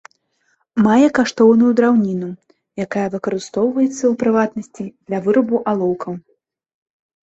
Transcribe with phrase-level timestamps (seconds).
[0.85, 2.31] Мае каштоўную драўніну,
[2.87, 6.13] якая выкарыстоўваецца, у прыватнасці, для вырабу алоўкаў.